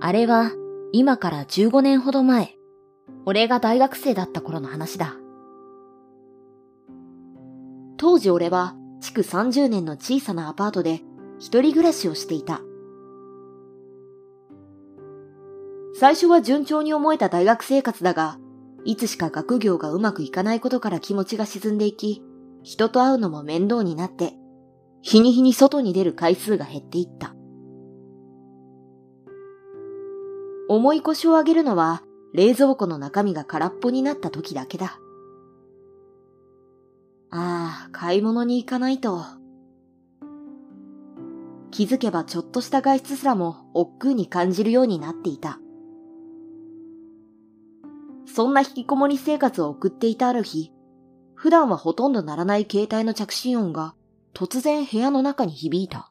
[0.00, 0.52] あれは
[0.92, 2.56] 今から15年ほど前、
[3.24, 5.14] 俺が大学生だった頃の話だ。
[7.96, 11.02] 当時俺は築30年の小さなアパートで
[11.38, 12.60] 一人暮らしをしていた。
[15.98, 18.38] 最初は順調に思えた大学生活だが、
[18.84, 22.22] いつしか学業がうまくいかないことから気持ちが沈んでいき、
[22.62, 24.34] 人と会うのも面倒になって、
[25.00, 27.35] 日に日に外に出る回数が減っていった。
[30.68, 32.02] 重い腰を上げるのは
[32.32, 34.98] 冷蔵庫の中身が空っぽになった時だけだ。
[37.30, 39.24] ああ、買い物に行かないと。
[41.70, 45.60] 気づけばちょっとした外出すらも億劫に感じるようになっていた。
[48.26, 50.72] そんな引きこもり生活を送っていたある日、
[51.34, 53.94] 普段はほとんど鳴らない携帯の着信音が
[54.34, 56.10] 突然部屋の中に響いた。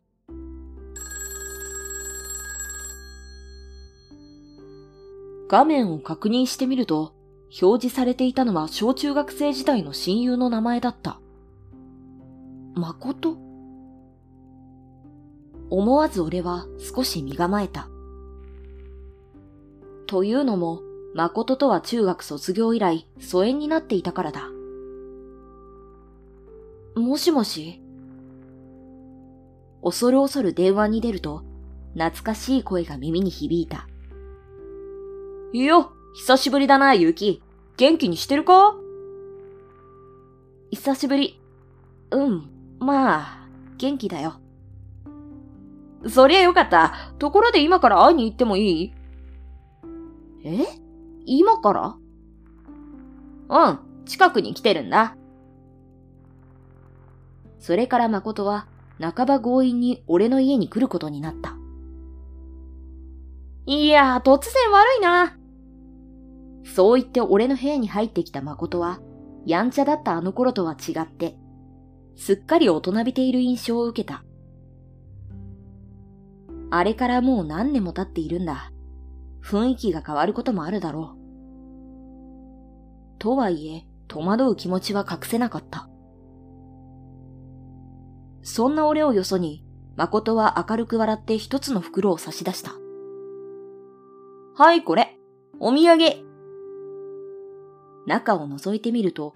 [5.48, 7.14] 画面を確認してみると、
[7.62, 11.20] 表示されていたのは小中学生時代の親友の名前だった。
[12.74, 13.38] 誠
[15.70, 17.88] 思わず俺は少し身構えた。
[20.08, 20.82] というのも、
[21.14, 24.50] 誠とは中学卒業以来疎遠になっていたからだ。
[26.96, 27.82] もしもし？
[29.84, 31.44] 恐る恐る電話に出ると、
[31.94, 33.88] 懐かしい声が耳に響いた。
[35.56, 37.42] いや、久しぶりだな、ゆうき。
[37.78, 38.76] 元気にしてるか？
[40.70, 41.40] 久しぶり。
[42.12, 43.48] うん、まあ、
[43.78, 44.42] 元気だよ。
[46.10, 47.14] そりゃよかった。
[47.20, 48.94] ところで今から会いに行ってもいい？
[50.44, 50.66] え？
[51.26, 51.96] 今から？
[53.48, 55.16] うん、近くに来てるんだ。
[57.60, 58.68] それから誠は
[59.00, 61.56] 半ば強引に俺の家に来ることになった。
[63.66, 65.38] いや突然悪いな。
[66.66, 69.00] そう言って俺の部屋に入ってきた誠は、
[69.46, 71.38] やんちゃだったあの頃とは違って、
[72.16, 74.24] すっかり大人びている印象を受けた。
[76.72, 78.72] あれからもう何年も経っているんだ。
[79.44, 81.20] 雰囲気が変わることもあるだろう。
[83.20, 85.88] とはいえ、戸惑う気持ちは隠せなかった。
[88.42, 89.64] そんな俺をよそに、
[89.96, 92.72] 誠は明るく笑って一つの袋を差し出した。
[94.56, 95.18] はい、これ。
[95.60, 96.25] お土産。
[98.06, 99.34] 中を覗いてみると、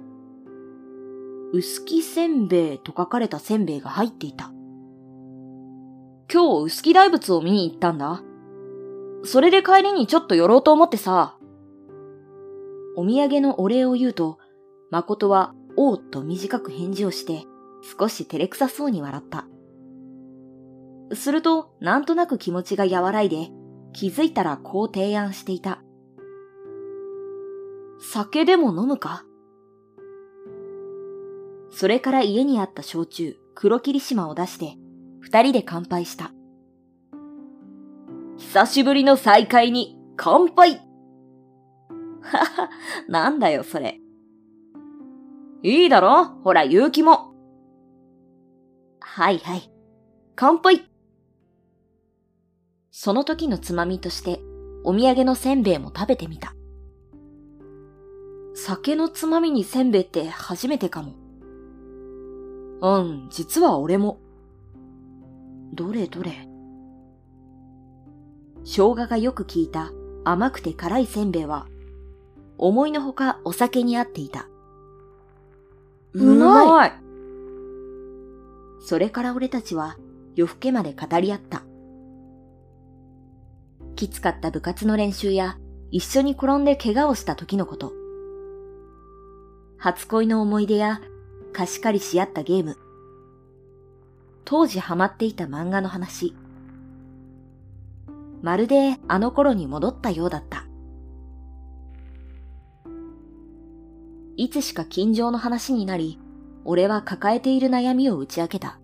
[1.52, 4.52] 薄木せんべいと書かれたせんべいが入っていた。
[6.32, 8.22] 今日薄木大仏を見に行ったんだ。
[9.24, 11.38] それで帰りにちょっと寄ろうと思ってさ。
[12.96, 14.38] お土産のお礼を言うと、
[14.92, 17.46] 誠は、おうと短く返事をして、
[17.98, 19.48] 少し照れくさそうに笑った。
[21.16, 23.50] すると、なんとなく気持ちが和らいで、
[23.94, 25.82] 気づいたらこう提案していた。
[28.12, 29.24] 酒でも飲むか？
[31.70, 34.78] それから家にあった焼酎、黒霧島を出して、
[35.20, 36.32] 二人で乾杯した。
[38.38, 40.82] 久しぶりの再会に乾杯
[42.24, 42.70] はは、
[43.08, 44.00] なんだよそれ。
[45.62, 46.26] いいだろ？
[46.44, 47.36] ほら、勇気も。
[49.02, 49.72] はいはい。
[50.36, 50.90] 乾杯
[52.90, 54.40] その時のつまみとして、
[54.84, 56.56] お土産のせんべいも食べてみた。
[58.70, 61.14] 酒のつまみにせんべいって初めてかも。
[62.82, 64.20] うん、実は俺も。
[65.74, 66.48] どれどれ。
[68.64, 69.92] 生姜がよく効いた
[70.24, 71.66] 甘くて辛いせんべいは、
[72.60, 74.48] 思いのほかお酒に合っていた。
[76.14, 76.94] うまい
[78.82, 79.98] それから俺たちは
[80.36, 81.64] 夜更けまで語り合った。
[83.96, 85.58] きつかった部活の練習や
[85.90, 87.99] 一緒に転んで怪我をした時のこと。
[89.80, 91.00] 初恋の思い出や
[91.54, 92.78] 貸し借りし合ったゲーム。
[94.44, 96.36] 当時ハマっていた漫画の話。
[98.42, 100.66] まるであの頃に戻ったようだった。
[104.36, 106.20] いつしか近所の話になり、
[106.66, 108.80] 俺は抱えている悩みを打ち明けた。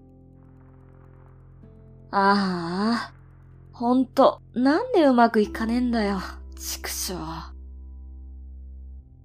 [2.12, 3.14] ああ、
[3.74, 6.20] ほんと、なんでうまくいかねえんだよ、
[6.58, 7.55] 畜生。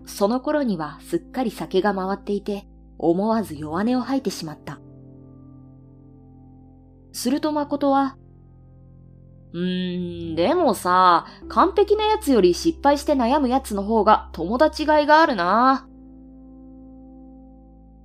[0.07, 2.67] その頃にはすっかり酒が回っていて、
[2.99, 4.81] 思わず弱音を吐いてしまった。
[7.13, 8.17] すると誠は、
[9.53, 15.89] うーん、でもさ、完璧なやつより失敗して悩むやつの方が友達がいがあるな。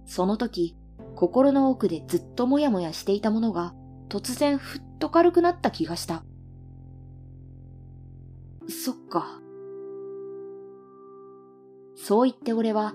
[0.05, 0.75] その時、
[1.15, 3.73] 心の奥でずっともやもやしていたものが、
[4.09, 6.23] 突然ふっと軽くなった気がした。
[8.67, 9.39] そっか。
[12.07, 12.93] そう言って俺は、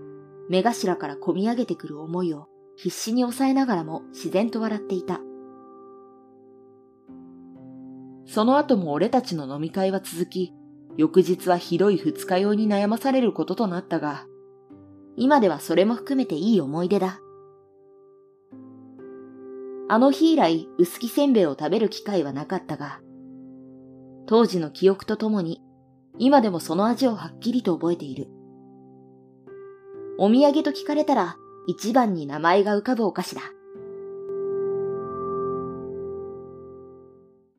[0.48, 2.46] 目頭から込み上げてくる思いを
[2.76, 5.18] 必死に抑えながらも自然と笑っていた。
[8.24, 10.54] その後も俺たちの飲み会は続き、
[10.96, 14.26] 翌日はひどい二日酔いに悩まされることとなったが、
[15.16, 17.18] 今ではそれも含めていい思い出だ。
[19.88, 23.00] あの日以来、薄木せんべいを食べる機会はなかったが、
[24.26, 25.60] 当時の記憶とともに、
[26.16, 28.28] 今でもその味をはっきりと覚えている。
[30.22, 33.40] お土産と聞かれたら、一番に名前が浮かぶお菓子だ。